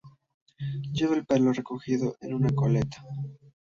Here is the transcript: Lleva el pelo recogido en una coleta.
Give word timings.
Lleva 0.91 1.13
el 1.15 1.27
pelo 1.27 1.53
recogido 1.53 2.15
en 2.21 2.33
una 2.33 2.49
coleta. 2.55 3.05